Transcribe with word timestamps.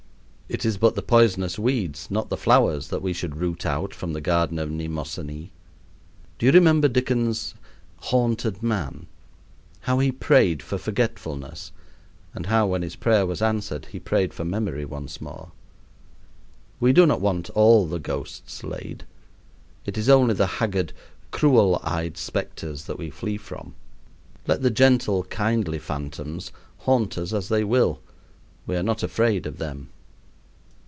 It 0.53 0.65
is 0.65 0.75
but 0.77 0.95
the 0.95 1.01
poisonous 1.01 1.57
weeds, 1.57 2.11
not 2.11 2.27
the 2.27 2.35
flowers, 2.35 2.89
that 2.89 3.01
we 3.01 3.13
should 3.13 3.37
root 3.37 3.65
out 3.65 3.93
from 3.95 4.11
the 4.11 4.19
garden 4.19 4.59
of 4.59 4.69
Mnemosyne. 4.69 5.49
Do 6.37 6.45
you 6.45 6.51
remember 6.51 6.89
Dickens' 6.89 7.55
"Haunted 8.07 8.61
Man" 8.61 9.07
how 9.79 9.99
he 9.99 10.11
prayed 10.11 10.61
for 10.61 10.77
forgetfulness, 10.77 11.71
and 12.33 12.47
how, 12.47 12.67
when 12.67 12.81
his 12.81 12.97
prayer 12.97 13.25
was 13.25 13.41
answered, 13.41 13.85
he 13.93 13.97
prayed 14.01 14.33
for 14.33 14.43
memory 14.43 14.83
once 14.83 15.21
more? 15.21 15.53
We 16.81 16.91
do 16.91 17.05
not 17.05 17.21
want 17.21 17.49
all 17.51 17.87
the 17.87 17.97
ghosts 17.97 18.61
laid. 18.61 19.05
It 19.85 19.97
is 19.97 20.09
only 20.09 20.33
the 20.33 20.47
haggard, 20.57 20.91
cruel 21.31 21.79
eyed 21.81 22.17
specters 22.17 22.83
that 22.87 22.99
we 22.99 23.09
flee 23.09 23.37
from. 23.37 23.73
Let 24.47 24.63
the 24.63 24.69
gentle, 24.69 25.23
kindly 25.23 25.79
phantoms 25.79 26.51
haunt 26.79 27.17
us 27.17 27.31
as 27.31 27.47
they 27.47 27.63
will; 27.63 28.01
we 28.67 28.75
are 28.75 28.83
not 28.83 29.01
afraid 29.01 29.45
of 29.45 29.57
them. 29.57 29.87